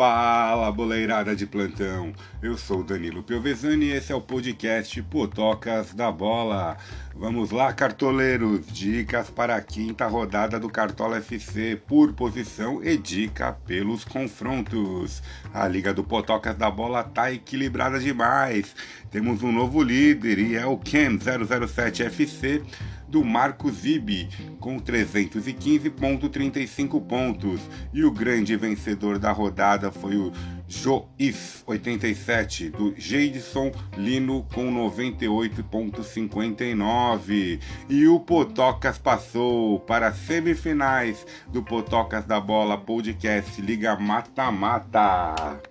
Fala, 0.00 0.72
boleirada 0.72 1.36
de 1.36 1.44
plantão! 1.44 2.14
Eu 2.40 2.56
sou 2.56 2.82
Danilo 2.82 3.22
Piovesani 3.22 3.84
e 3.84 3.92
esse 3.92 4.10
é 4.10 4.14
o 4.14 4.20
podcast 4.22 5.02
Potocas 5.02 5.92
da 5.92 6.10
Bola. 6.10 6.78
Vamos 7.14 7.50
lá, 7.50 7.70
cartoleiros! 7.70 8.66
Dicas 8.68 9.28
para 9.28 9.56
a 9.56 9.60
quinta 9.60 10.06
rodada 10.06 10.58
do 10.58 10.70
Cartola 10.70 11.18
FC 11.18 11.78
por 11.86 12.14
posição 12.14 12.82
e 12.82 12.96
dica 12.96 13.52
pelos 13.52 14.02
confrontos. 14.02 15.22
A 15.52 15.68
Liga 15.68 15.92
do 15.92 16.02
Potocas 16.02 16.56
da 16.56 16.70
Bola 16.70 17.04
tá 17.04 17.30
equilibrada 17.30 18.00
demais. 18.00 18.74
Temos 19.10 19.42
um 19.42 19.52
novo 19.52 19.82
líder 19.82 20.38
e 20.38 20.56
é 20.56 20.64
o 20.64 20.78
Cam 20.78 21.18
007 21.20 22.04
FC 22.04 22.62
do 23.10 23.24
Marcos 23.24 23.80
Zibi, 23.80 24.28
com 24.60 24.78
315,35 24.78 27.04
pontos. 27.04 27.60
E 27.92 28.04
o 28.04 28.12
grande 28.12 28.54
vencedor 28.56 29.18
da 29.18 29.32
rodada 29.32 29.90
foi 29.90 30.16
o 30.16 30.32
Joif 30.68 31.64
87, 31.66 32.70
do 32.70 32.94
Jadson 32.96 33.72
Lino, 33.96 34.46
com 34.54 34.72
98,59. 34.72 37.58
E 37.88 38.06
o 38.06 38.20
Potocas 38.20 38.96
passou 38.96 39.80
para 39.80 40.06
as 40.08 40.16
semifinais 40.16 41.26
do 41.48 41.60
Potocas 41.62 42.24
da 42.24 42.40
Bola 42.40 42.78
Podcast 42.78 43.60
Liga 43.60 43.96
Mata 43.96 44.52
Mata. 44.52 45.69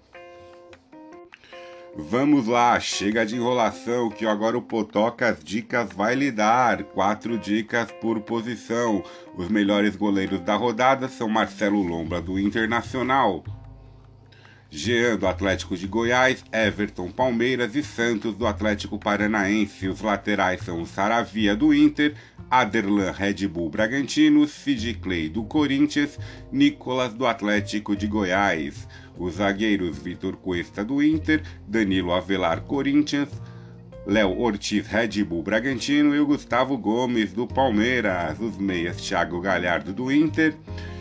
Vamos 1.95 2.45
lá, 2.45 2.79
chega 2.79 3.25
de 3.25 3.35
enrolação 3.35 4.09
que 4.09 4.25
agora 4.25 4.57
o 4.57 4.61
Potocas 4.61 5.43
Dicas 5.43 5.89
vai 5.91 6.15
lhe 6.15 6.31
dar. 6.31 6.83
Quatro 6.83 7.37
dicas 7.37 7.91
por 7.91 8.21
posição. 8.21 9.03
Os 9.35 9.49
melhores 9.49 9.95
goleiros 9.95 10.39
da 10.41 10.55
rodada 10.55 11.07
são 11.07 11.27
Marcelo 11.27 11.81
Lombra 11.81 12.21
do 12.21 12.39
Internacional, 12.39 13.43
Jean 14.69 15.17
do 15.17 15.27
Atlético 15.27 15.75
de 15.75 15.87
Goiás, 15.87 16.43
Everton 16.53 17.09
Palmeiras 17.09 17.75
e 17.75 17.83
Santos 17.83 18.35
do 18.35 18.45
Atlético 18.45 18.99
Paranaense. 18.99 19.87
Os 19.87 20.01
laterais 20.01 20.61
são 20.61 20.85
Saravia 20.85 21.55
do 21.55 21.73
Inter, 21.73 22.15
Aderlan 22.51 23.11
Red 23.11 23.47
Bull 23.47 23.69
Bragantino, 23.69 24.47
Sid 24.47 24.93
Clay 24.95 25.27
do 25.27 25.43
Corinthians, 25.43 26.19
Nicolas 26.51 27.13
do 27.13 27.25
Atlético 27.25 27.95
de 27.95 28.05
Goiás. 28.05 28.87
Os 29.19 29.35
zagueiros 29.35 29.97
Vitor 29.97 30.37
Cuesta 30.37 30.83
do 30.83 31.03
Inter, 31.03 31.43
Danilo 31.67 32.13
Avelar 32.13 32.61
Corinthians, 32.61 33.29
Léo 34.07 34.39
Ortiz 34.39 34.87
Red 34.87 35.23
Bull 35.25 35.43
Bragantino 35.43 36.15
e 36.15 36.19
o 36.19 36.25
Gustavo 36.25 36.77
Gomes 36.77 37.33
do 37.33 37.45
Palmeiras. 37.45 38.39
Os 38.39 38.57
meias 38.57 38.97
Thiago 38.97 39.41
Galhardo 39.41 39.91
do 39.91 40.09
Inter. 40.11 40.55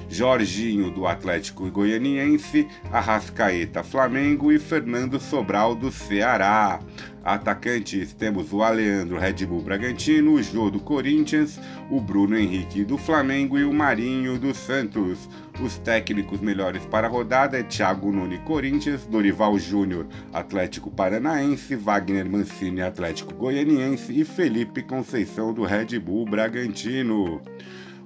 Jorginho 0.09 0.91
do 0.91 1.07
Atlético 1.07 1.71
Goianiense, 1.71 2.67
Arrascaeta 2.91 3.83
Flamengo 3.83 4.51
e 4.51 4.59
Fernando 4.59 5.21
Sobral 5.21 5.75
do 5.75 5.91
Ceará. 5.91 6.81
Atacantes 7.23 8.15
temos 8.15 8.53
o 8.55 8.63
Aleandro 8.63 9.19
Red 9.19 9.45
Bull 9.45 9.61
Bragantino, 9.61 10.33
o 10.33 10.43
Jô 10.43 10.71
do 10.71 10.81
Corinthians, 10.81 11.61
o 11.91 12.01
Bruno 12.01 12.39
Henrique 12.39 12.85
do 12.85 12.97
Flamengo 12.97 13.59
e 13.59 13.65
o 13.65 13.73
Marinho 13.73 14.39
do 14.39 14.55
Santos. 14.55 15.29
Os 15.61 15.77
técnicos 15.79 16.41
melhores 16.41 16.87
para 16.87 17.07
a 17.07 17.11
rodada 17.11 17.59
é 17.59 17.63
Thiago 17.63 18.11
Nuni 18.11 18.39
Corinthians, 18.39 19.05
Dorival 19.05 19.59
Júnior 19.59 20.07
Atlético 20.33 20.91
Paranaense, 20.91 21.77
Wagner 21.77 22.31
Mancini 22.31 22.81
Atlético 22.81 23.35
Goianiense 23.35 24.19
e 24.19 24.25
Felipe 24.25 24.83
Conceição 24.83 25.53
do 25.53 25.65
Red 25.65 25.99
Bull 25.99 26.25
Bragantino. 26.25 27.43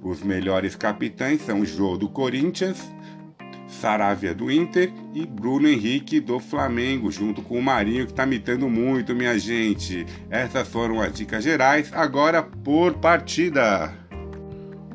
Os 0.03 0.21
melhores 0.21 0.75
capitães 0.75 1.41
são 1.45 1.63
Jô 1.63 1.95
do 1.97 2.09
Corinthians, 2.09 2.77
Saravia 3.67 4.35
do 4.35 4.51
Inter 4.51 4.91
e 5.13 5.25
Bruno 5.25 5.67
Henrique 5.67 6.19
do 6.19 6.39
Flamengo, 6.39 7.09
junto 7.09 7.41
com 7.41 7.57
o 7.57 7.61
Marinho 7.61 8.05
que 8.05 8.11
está 8.11 8.25
mitando 8.25 8.69
muito, 8.69 9.15
minha 9.15 9.37
gente. 9.39 10.05
Essas 10.29 10.67
foram 10.67 11.01
as 11.01 11.13
dicas 11.13 11.43
gerais, 11.43 11.89
agora 11.93 12.43
por 12.43 12.93
partida. 12.95 14.02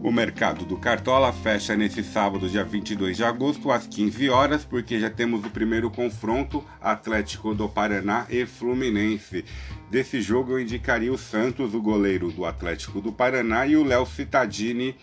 O 0.01 0.13
mercado 0.13 0.65
do 0.65 0.77
Cartola 0.77 1.33
fecha 1.33 1.77
nesse 1.77 2.05
sábado, 2.05 2.49
dia 2.49 2.63
22 2.63 3.17
de 3.17 3.25
agosto, 3.25 3.69
às 3.73 3.85
15 3.89 4.31
horas, 4.31 4.65
porque 4.65 5.01
já 5.01 5.11
temos 5.11 5.45
o 5.45 5.51
primeiro 5.51 5.91
confronto 5.91 6.65
Atlético 6.81 7.53
do 7.53 7.69
Paraná 7.69 8.25
e 8.31 8.47
Fluminense. 8.47 9.45
Desse 9.91 10.23
jogo 10.23 10.53
eu 10.53 10.61
indicaria 10.61 11.13
o 11.13 11.19
Santos, 11.19 11.75
o 11.75 11.83
goleiro 11.83 12.31
do 12.31 12.45
Atlético 12.45 13.01
do 13.01 13.13
Paraná, 13.13 13.67
e 13.67 13.77
o 13.77 13.83
Léo 13.83 14.07
Cittadini 14.07 14.95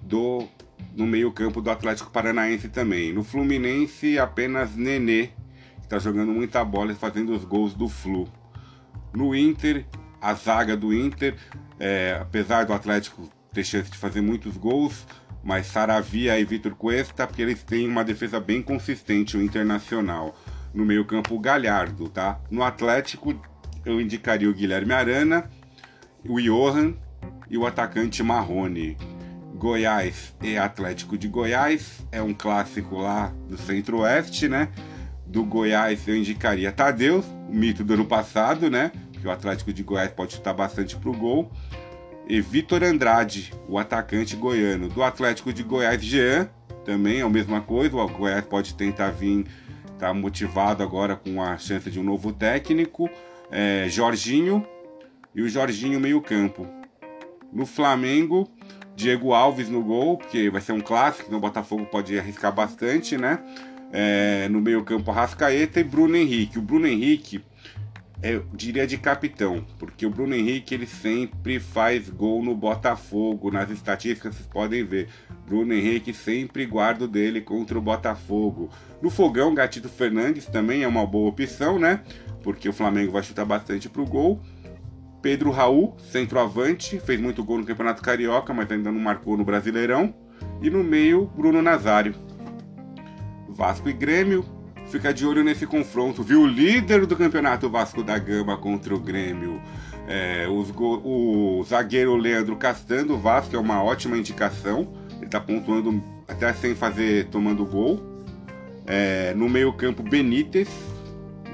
do 0.00 0.48
no 0.96 1.06
meio-campo 1.06 1.60
do 1.60 1.70
Atlético 1.70 2.10
Paranaense 2.10 2.70
também. 2.70 3.12
No 3.12 3.22
Fluminense, 3.22 4.18
apenas 4.18 4.74
Nenê, 4.74 5.26
que 5.76 5.84
está 5.84 5.98
jogando 5.98 6.32
muita 6.32 6.64
bola 6.64 6.92
e 6.92 6.94
fazendo 6.94 7.34
os 7.34 7.44
gols 7.44 7.74
do 7.74 7.88
Flu. 7.88 8.26
No 9.12 9.34
Inter, 9.34 9.84
a 10.20 10.32
zaga 10.32 10.74
do 10.74 10.92
Inter, 10.92 11.36
é, 11.78 12.18
apesar 12.20 12.64
do 12.64 12.72
Atlético 12.72 13.30
ter 13.52 13.64
chance 13.64 13.90
de 13.90 13.98
fazer 13.98 14.20
muitos 14.20 14.56
gols, 14.56 15.06
mas 15.42 15.66
Saravia 15.66 16.38
e 16.38 16.44
Vitor 16.44 16.74
Cuesta, 16.74 17.26
porque 17.26 17.42
eles 17.42 17.62
têm 17.62 17.88
uma 17.88 18.04
defesa 18.04 18.40
bem 18.40 18.62
consistente, 18.62 19.36
o 19.36 19.42
Internacional. 19.42 20.34
No 20.72 20.84
meio-campo, 20.86 21.34
o 21.34 21.38
Galhardo, 21.38 22.08
tá? 22.08 22.40
No 22.50 22.62
Atlético, 22.62 23.38
eu 23.84 24.00
indicaria 24.00 24.48
o 24.48 24.54
Guilherme 24.54 24.92
Arana, 24.92 25.50
o 26.26 26.40
Johan 26.40 26.94
e 27.50 27.58
o 27.58 27.66
atacante 27.66 28.22
Marrone. 28.22 28.96
Goiás 29.54 30.34
e 30.42 30.56
Atlético 30.56 31.16
de 31.18 31.28
Goiás 31.28 32.04
é 32.10 32.22
um 32.22 32.32
clássico 32.32 32.96
lá 32.96 33.32
do 33.48 33.56
Centro-Oeste, 33.58 34.48
né? 34.48 34.68
Do 35.26 35.44
Goiás 35.44 36.08
eu 36.08 36.16
indicaria 36.16 36.72
Tadeu, 36.72 37.22
o 37.48 37.54
mito 37.54 37.84
do 37.84 37.94
ano 37.94 38.06
passado, 38.06 38.70
né? 38.70 38.90
Que 39.12 39.26
o 39.26 39.30
Atlético 39.30 39.72
de 39.72 39.82
Goiás 39.82 40.10
pode 40.10 40.32
chutar 40.32 40.54
bastante 40.54 40.96
pro 40.96 41.12
gol 41.12 41.52
e 42.28 42.40
Vitor 42.40 42.82
Andrade, 42.82 43.52
o 43.68 43.78
atacante 43.78 44.36
goiano. 44.36 44.88
Do 44.88 45.02
Atlético 45.02 45.52
de 45.52 45.62
Goiás, 45.62 46.02
Jean, 46.02 46.48
também 46.84 47.20
é 47.20 47.22
a 47.22 47.28
mesma 47.28 47.60
coisa. 47.60 47.96
O 47.96 48.08
Goiás 48.08 48.44
pode 48.44 48.74
tentar 48.74 49.10
vir, 49.10 49.46
tá 49.98 50.12
motivado 50.14 50.82
agora 50.82 51.16
com 51.16 51.42
a 51.42 51.56
chance 51.58 51.90
de 51.90 51.98
um 51.98 52.02
novo 52.02 52.32
técnico. 52.32 53.10
É, 53.50 53.86
Jorginho 53.88 54.66
e 55.34 55.42
o 55.42 55.48
Jorginho 55.48 56.00
meio-campo. 56.00 56.66
No 57.52 57.66
Flamengo, 57.66 58.48
Diego 58.96 59.32
Alves 59.32 59.68
no 59.68 59.82
gol, 59.82 60.16
porque 60.16 60.48
vai 60.48 60.60
ser 60.60 60.72
um 60.72 60.80
clássico, 60.80 61.30
no 61.30 61.40
Botafogo 61.40 61.84
pode 61.86 62.18
arriscar 62.18 62.52
bastante, 62.52 63.16
né? 63.18 63.38
É, 63.92 64.48
no 64.48 64.60
meio-campo, 64.60 65.10
Arrascaeta 65.10 65.80
e 65.80 65.84
Bruno 65.84 66.16
Henrique. 66.16 66.58
O 66.58 66.62
Bruno 66.62 66.86
Henrique 66.86 67.44
eu 68.22 68.44
diria 68.54 68.86
de 68.86 68.96
capitão, 68.96 69.66
porque 69.78 70.06
o 70.06 70.10
Bruno 70.10 70.34
Henrique 70.34 70.74
ele 70.74 70.86
sempre 70.86 71.58
faz 71.58 72.08
gol 72.08 72.42
no 72.44 72.54
Botafogo, 72.54 73.50
nas 73.50 73.68
estatísticas 73.68 74.36
vocês 74.36 74.46
podem 74.46 74.84
ver. 74.84 75.08
Bruno 75.44 75.74
Henrique 75.74 76.14
sempre 76.14 76.64
guarda 76.64 77.04
o 77.04 77.08
dele 77.08 77.40
contra 77.40 77.76
o 77.76 77.82
Botafogo. 77.82 78.70
No 79.02 79.10
fogão, 79.10 79.52
Gatito 79.54 79.88
Fernandes 79.88 80.46
também 80.46 80.84
é 80.84 80.88
uma 80.88 81.04
boa 81.04 81.30
opção, 81.30 81.80
né? 81.80 82.00
Porque 82.44 82.68
o 82.68 82.72
Flamengo 82.72 83.10
vai 83.10 83.24
chutar 83.24 83.44
bastante 83.44 83.88
pro 83.88 84.06
gol. 84.06 84.40
Pedro 85.20 85.50
Raul, 85.50 85.96
centroavante, 85.98 87.00
fez 87.00 87.20
muito 87.20 87.42
gol 87.42 87.58
no 87.58 87.66
Campeonato 87.66 88.02
Carioca, 88.02 88.54
mas 88.54 88.70
ainda 88.70 88.92
não 88.92 89.00
marcou 89.00 89.36
no 89.36 89.44
Brasileirão. 89.44 90.14
E 90.60 90.70
no 90.70 90.84
meio, 90.84 91.26
Bruno 91.36 91.60
Nazário. 91.60 92.14
Vasco 93.48 93.88
e 93.88 93.92
Grêmio, 93.92 94.44
fica 94.92 95.12
de 95.12 95.26
olho 95.26 95.42
nesse 95.42 95.66
confronto, 95.66 96.22
viu? 96.22 96.42
O 96.42 96.46
líder 96.46 97.06
do 97.06 97.16
campeonato 97.16 97.66
Vasco 97.70 98.02
da 98.02 98.18
Gama 98.18 98.58
contra 98.58 98.94
o 98.94 99.00
Grêmio. 99.00 99.58
É, 100.06 100.46
o 100.46 101.64
zagueiro 101.64 102.14
Leandro 102.14 102.56
Castanho 102.56 103.06
do 103.06 103.18
Vasco 103.18 103.56
é 103.56 103.58
uma 103.58 103.82
ótima 103.82 104.18
indicação. 104.18 104.92
Ele 105.16 105.24
está 105.24 105.40
pontuando 105.40 106.02
até 106.28 106.52
sem 106.52 106.74
fazer, 106.74 107.28
tomando 107.28 107.64
gol. 107.64 108.02
É, 108.86 109.32
no 109.34 109.48
meio-campo, 109.48 110.02
Benítez. 110.02 110.68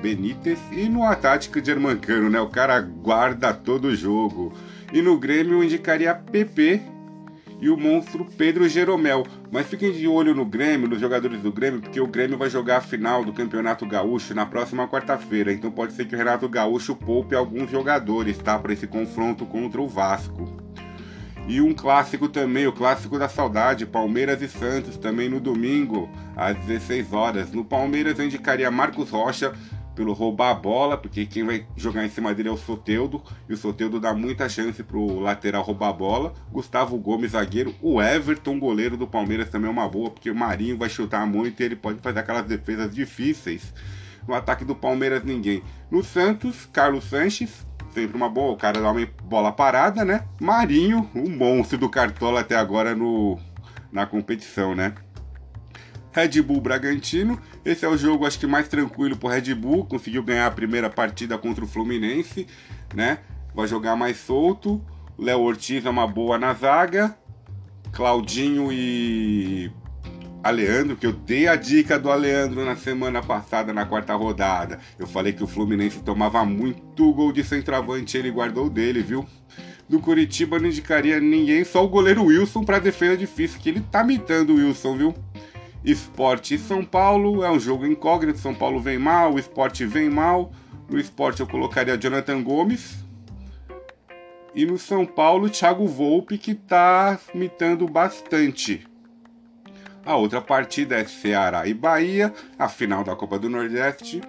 Benítez. 0.02 0.58
E 0.72 0.88
no 0.88 1.04
ataque, 1.04 1.64
Germancano, 1.64 2.28
né? 2.28 2.40
O 2.40 2.48
cara 2.48 2.80
guarda 2.80 3.54
todo 3.54 3.84
o 3.86 3.94
jogo. 3.94 4.52
E 4.92 5.00
no 5.00 5.16
Grêmio, 5.16 5.62
indicaria 5.62 6.12
PP 6.12 6.80
e 7.60 7.68
o 7.68 7.76
monstro 7.76 8.26
Pedro 8.36 8.68
Jeromel. 8.68 9.26
Mas 9.50 9.66
fiquem 9.66 9.92
de 9.92 10.06
olho 10.06 10.34
no 10.34 10.44
Grêmio, 10.44 10.88
nos 10.88 11.00
jogadores 11.00 11.40
do 11.40 11.52
Grêmio, 11.52 11.80
porque 11.80 12.00
o 12.00 12.06
Grêmio 12.06 12.38
vai 12.38 12.50
jogar 12.50 12.78
a 12.78 12.80
final 12.80 13.24
do 13.24 13.32
Campeonato 13.32 13.86
Gaúcho 13.86 14.34
na 14.34 14.46
próxima 14.46 14.86
quarta-feira. 14.88 15.52
Então 15.52 15.70
pode 15.70 15.92
ser 15.92 16.06
que 16.06 16.14
o 16.14 16.18
Renato 16.18 16.48
Gaúcho 16.48 16.94
poupe 16.94 17.34
alguns 17.34 17.70
jogadores, 17.70 18.38
tá? 18.38 18.58
Para 18.58 18.72
esse 18.72 18.86
confronto 18.86 19.44
contra 19.46 19.80
o 19.80 19.88
Vasco. 19.88 20.68
E 21.48 21.62
um 21.62 21.72
clássico 21.72 22.28
também, 22.28 22.66
o 22.66 22.72
clássico 22.72 23.18
da 23.18 23.26
saudade, 23.26 23.86
Palmeiras 23.86 24.42
e 24.42 24.48
Santos, 24.48 24.98
também 24.98 25.30
no 25.30 25.40
domingo, 25.40 26.10
às 26.36 26.54
16 26.58 27.12
horas. 27.14 27.50
No 27.50 27.64
Palmeiras 27.64 28.18
eu 28.18 28.26
indicaria 28.26 28.70
Marcos 28.70 29.08
Rocha 29.08 29.54
pelo 29.98 30.12
roubar 30.12 30.50
a 30.50 30.54
bola, 30.54 30.96
porque 30.96 31.26
quem 31.26 31.44
vai 31.44 31.66
jogar 31.76 32.06
em 32.06 32.08
cima 32.08 32.32
dele 32.32 32.48
é 32.48 32.52
o 32.52 32.56
Soteudo, 32.56 33.20
e 33.48 33.52
o 33.52 33.56
Soteudo 33.56 33.98
dá 33.98 34.14
muita 34.14 34.48
chance 34.48 34.80
pro 34.80 35.18
lateral 35.18 35.64
roubar 35.64 35.88
a 35.88 35.92
bola. 35.92 36.34
Gustavo 36.52 36.96
Gomes, 36.96 37.32
zagueiro. 37.32 37.74
O 37.82 38.00
Everton, 38.00 38.60
goleiro 38.60 38.96
do 38.96 39.08
Palmeiras, 39.08 39.50
também 39.50 39.66
é 39.68 39.72
uma 39.72 39.88
boa, 39.88 40.08
porque 40.08 40.30
o 40.30 40.36
Marinho 40.36 40.78
vai 40.78 40.88
chutar 40.88 41.26
muito 41.26 41.60
e 41.60 41.64
ele 41.64 41.74
pode 41.74 41.98
fazer 41.98 42.20
aquelas 42.20 42.46
defesas 42.46 42.94
difíceis. 42.94 43.74
No 44.28 44.34
ataque 44.34 44.64
do 44.64 44.76
Palmeiras, 44.76 45.24
ninguém. 45.24 45.64
No 45.90 46.04
Santos, 46.04 46.68
Carlos 46.72 47.02
Sanches, 47.02 47.66
sempre 47.92 48.16
uma 48.16 48.28
boa, 48.28 48.52
o 48.52 48.56
cara 48.56 48.80
dá 48.80 48.92
uma 48.92 49.04
bola 49.24 49.50
parada, 49.50 50.04
né? 50.04 50.22
Marinho, 50.40 51.10
o 51.12 51.28
monstro 51.28 51.76
do 51.76 51.88
Cartola 51.88 52.42
até 52.42 52.54
agora 52.54 52.94
no, 52.94 53.36
na 53.90 54.06
competição, 54.06 54.76
né? 54.76 54.94
Red 56.18 56.42
Bull 56.42 56.60
Bragantino. 56.60 57.40
Esse 57.64 57.84
é 57.84 57.88
o 57.88 57.96
jogo 57.96 58.26
acho 58.26 58.40
que 58.40 58.46
mais 58.46 58.66
tranquilo 58.66 59.16
pro 59.16 59.28
Red 59.28 59.54
Bull, 59.54 59.84
conseguiu 59.84 60.22
ganhar 60.22 60.46
a 60.46 60.50
primeira 60.50 60.90
partida 60.90 61.38
contra 61.38 61.64
o 61.64 61.68
Fluminense, 61.68 62.46
né? 62.92 63.18
Vai 63.54 63.68
jogar 63.68 63.94
mais 63.94 64.16
solto. 64.16 64.84
Léo 65.16 65.40
Ortiz 65.40 65.84
é 65.86 65.90
uma 65.90 66.06
boa 66.06 66.36
na 66.36 66.52
zaga. 66.54 67.16
Claudinho 67.92 68.72
e 68.72 69.70
Aleandro, 70.42 70.96
que 70.96 71.06
eu 71.06 71.12
dei 71.12 71.46
a 71.46 71.54
dica 71.54 71.98
do 71.98 72.10
Aleandro 72.10 72.64
na 72.64 72.74
semana 72.74 73.22
passada, 73.22 73.72
na 73.72 73.86
quarta 73.86 74.14
rodada. 74.14 74.80
Eu 74.98 75.06
falei 75.06 75.32
que 75.32 75.44
o 75.44 75.46
Fluminense 75.46 76.00
tomava 76.00 76.44
muito 76.44 77.12
gol 77.12 77.32
de 77.32 77.44
centroavante, 77.44 78.16
ele 78.16 78.30
guardou 78.30 78.68
dele, 78.68 79.02
viu? 79.02 79.24
Do 79.88 80.00
Curitiba 80.00 80.58
não 80.58 80.66
indicaria 80.66 81.18
ninguém, 81.18 81.64
só 81.64 81.82
o 81.84 81.88
goleiro 81.88 82.24
Wilson 82.24 82.62
para 82.62 82.78
defesa 82.78 83.16
difícil, 83.16 83.58
que 83.58 83.70
ele 83.70 83.80
tá 83.80 84.04
mitando 84.04 84.52
o 84.52 84.56
Wilson, 84.56 84.96
viu? 84.96 85.14
Esporte 85.84 86.54
e 86.54 86.58
São 86.58 86.84
Paulo 86.84 87.44
é 87.44 87.50
um 87.50 87.60
jogo 87.60 87.86
incógnito. 87.86 88.38
São 88.38 88.54
Paulo 88.54 88.80
vem 88.80 88.98
mal, 88.98 89.34
o 89.34 89.38
esporte 89.38 89.84
vem 89.84 90.10
mal. 90.10 90.52
No 90.90 90.98
esporte 90.98 91.40
eu 91.40 91.46
colocaria 91.46 91.96
Jonathan 91.96 92.42
Gomes. 92.42 93.04
E 94.54 94.66
no 94.66 94.78
São 94.78 95.06
Paulo, 95.06 95.48
Thiago 95.48 95.86
Volpe, 95.86 96.36
que 96.36 96.52
está 96.52 97.18
mitando 97.34 97.86
bastante. 97.86 98.86
A 100.04 100.16
outra 100.16 100.40
partida 100.40 100.96
é 100.96 101.04
Ceará 101.04 101.66
e 101.66 101.74
Bahia, 101.74 102.32
a 102.58 102.68
final 102.68 103.04
da 103.04 103.14
Copa 103.14 103.38
do 103.38 103.48
Nordeste. 103.48 104.20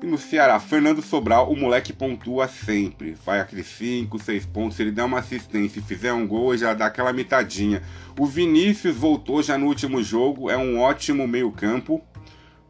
E 0.00 0.06
no 0.06 0.16
Ceará, 0.16 0.60
Fernando 0.60 1.02
Sobral, 1.02 1.50
o 1.50 1.56
moleque 1.56 1.92
pontua 1.92 2.46
sempre. 2.46 3.16
Vai 3.26 3.40
aqueles 3.40 3.66
5, 3.66 4.16
6 4.20 4.46
pontos. 4.46 4.78
ele 4.78 4.92
dá 4.92 5.04
uma 5.04 5.18
assistência 5.18 5.80
e 5.80 5.82
fizer 5.82 6.12
um 6.12 6.24
gol, 6.24 6.56
já 6.56 6.72
dá 6.72 6.86
aquela 6.86 7.12
mitadinha. 7.12 7.82
O 8.16 8.24
Vinícius 8.24 8.94
voltou 8.94 9.42
já 9.42 9.58
no 9.58 9.66
último 9.66 10.00
jogo, 10.00 10.48
é 10.48 10.56
um 10.56 10.78
ótimo 10.78 11.26
meio-campo 11.26 12.00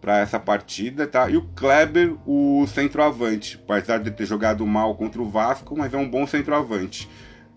para 0.01 0.21
essa 0.21 0.41
partida, 0.41 1.07
tá? 1.07 1.29
E 1.29 1.37
o 1.37 1.43
Kleber, 1.55 2.17
o 2.25 2.67
centroavante, 2.67 3.61
apesar 3.63 3.99
de 3.99 4.11
ter 4.11 4.25
jogado 4.25 4.67
mal 4.67 4.95
contra 4.95 5.21
o 5.21 5.29
Vasco, 5.29 5.77
mas 5.77 5.93
é 5.93 5.99
um 5.99 6.09
bom 6.09 6.27
centroavante. 6.27 7.11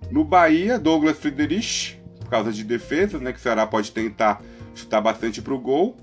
No 0.10 0.26
Bahia, 0.26 0.78
Douglas 0.78 1.18
Friedrich, 1.18 1.98
por 2.20 2.30
causa 2.30 2.52
de 2.52 2.66
defesas, 2.66 3.22
né? 3.22 3.32
Que 3.32 3.40
o 3.40 3.42
Ceará 3.42 3.66
pode 3.66 3.92
tentar 3.94 4.42
chutar 4.76 5.00
bastante 5.00 5.42
pro 5.42 5.58
gol. 5.58 5.96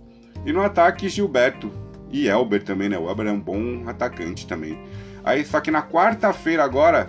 E 0.47 0.53
no 0.53 0.63
ataque, 0.63 1.09
Gilberto, 1.09 1.71
e 2.11 2.29
Elber 2.29 2.63
também, 2.63 2.89
né? 2.89 2.99
O 2.99 3.09
Elber 3.09 3.27
é 3.27 3.33
um 3.33 3.41
bom 3.41 3.89
atacante 3.89 4.47
também. 4.47 4.79
Aí, 5.25 5.45
só 5.45 5.61
que 5.61 5.71
na 5.71 5.83
quarta-feira 5.83 6.65
agora, 6.65 7.09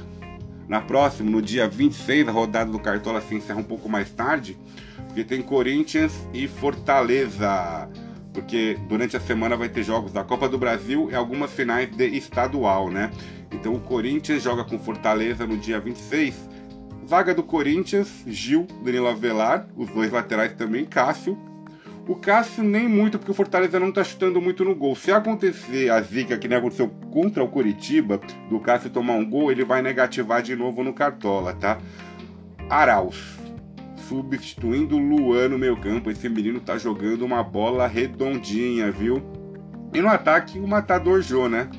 na 0.68 0.82
próxima, 0.82 1.30
no 1.30 1.42
dia 1.42 1.68
26, 1.68 2.28
a 2.28 2.32
rodada 2.32 2.72
do 2.72 2.80
Cartola 2.80 3.22
se 3.22 3.36
encerra 3.36 3.60
um 3.60 3.64
pouco 3.64 3.88
mais 3.88 4.12
tarde, 4.12 4.58
porque 5.08 5.24
tem 5.24 5.42
Corinthians 5.42 6.14
e 6.34 6.48
Fortaleza. 6.48 7.90
Porque 8.34 8.78
durante 8.88 9.18
a 9.18 9.20
semana 9.20 9.58
vai 9.58 9.70
ter 9.70 9.84
jogos 9.84 10.12
da 10.12 10.24
Copa 10.24 10.48
do 10.48 10.58
Brasil 10.58 11.10
e 11.12 11.16
algumas 11.16 11.52
finais 11.52 11.90
de 11.90 12.06
estadual, 12.08 12.90
né? 12.90 13.10
Então 13.52 13.74
o 13.74 13.80
Corinthians 13.80 14.44
joga 14.44 14.64
com 14.64 14.78
Fortaleza 14.78 15.48
no 15.48 15.58
dia 15.58 15.80
26. 15.80 16.48
Vaga 17.04 17.34
do 17.34 17.42
Corinthians, 17.42 18.24
Gil, 18.28 18.68
Danilo 18.84 19.08
Avelar, 19.08 19.68
os 19.76 19.90
dois 19.90 20.12
laterais 20.12 20.54
também, 20.54 20.86
Cássio 20.86 21.36
o 22.10 22.16
Cássio 22.16 22.64
nem 22.64 22.88
muito, 22.88 23.20
porque 23.20 23.30
o 23.30 23.36
Fortaleza 23.36 23.80
não 23.80 23.92
tá 23.92 24.04
chutando 24.04 24.42
muito 24.42 24.66
no 24.66 24.74
gol. 24.74 24.96
Se 24.96 25.12
acontecer 25.12 25.92
a 25.92 26.02
zica 26.02 26.40
que 26.40 26.48
nem 26.48 26.58
aconteceu 26.58 26.90
contra 27.12 27.44
o 27.44 27.48
Curitiba, 27.48 28.20
do 28.50 28.60
Cássio 28.60 28.90
tomar 28.90 29.14
um 29.14 29.30
gol, 29.30 29.52
ele 29.52 29.64
vai 29.64 29.84
negativar 29.84 30.42
de 30.42 30.56
novo 30.56 30.84
no 30.84 30.92
Cartola, 30.92 31.54
tá? 31.54 31.78
Arauz. 32.68 33.38
Substituindo 34.08 34.96
o 34.96 35.00
Luan 35.00 35.50
no 35.50 35.60
meio 35.60 35.80
campo. 35.80 36.10
Esse 36.10 36.28
menino 36.28 36.60
tá 36.60 36.80
jogando 36.80 37.24
uma 37.24 37.44
bola 37.44 37.86
redondinha, 37.86 38.92
viu? 38.92 39.22
E 39.94 40.02
no 40.02 40.08
ataque, 40.08 40.58
o 40.58 40.68
Matador 40.68 41.22
Jô, 41.22 41.48
né? 41.48 41.70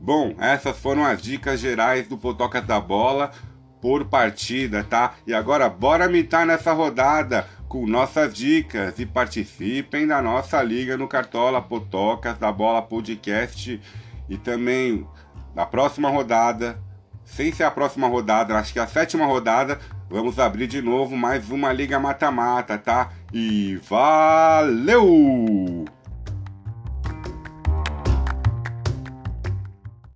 Bom, 0.00 0.32
essas 0.38 0.78
foram 0.78 1.04
as 1.04 1.20
dicas 1.20 1.58
gerais 1.58 2.06
do 2.06 2.16
Potocas 2.16 2.64
da 2.64 2.80
Bola 2.80 3.32
por 3.82 4.04
partida, 4.04 4.84
tá? 4.84 5.14
E 5.26 5.34
agora 5.34 5.68
bora 5.68 6.08
mitar 6.08 6.46
nessa 6.46 6.72
rodada 6.72 7.48
com 7.68 7.84
nossas 7.84 8.32
dicas 8.32 9.00
e 9.00 9.04
participem 9.04 10.06
da 10.06 10.22
nossa 10.22 10.62
liga 10.62 10.96
no 10.96 11.08
Cartola 11.08 11.60
Potocas 11.60 12.38
da 12.38 12.52
Bola 12.52 12.80
Podcast 12.80 13.80
e 14.28 14.38
também 14.38 15.04
na 15.52 15.66
próxima 15.66 16.08
rodada, 16.08 16.78
sem 17.24 17.52
ser 17.52 17.64
a 17.64 17.70
próxima 17.72 18.06
rodada, 18.06 18.56
acho 18.56 18.72
que 18.72 18.78
a 18.78 18.86
sétima 18.86 19.26
rodada, 19.26 19.80
vamos 20.08 20.38
abrir 20.38 20.68
de 20.68 20.80
novo 20.80 21.16
mais 21.16 21.50
uma 21.50 21.72
liga 21.72 21.98
mata-mata, 21.98 22.78
tá? 22.78 23.10
E 23.32 23.80
valeu! 23.88 25.81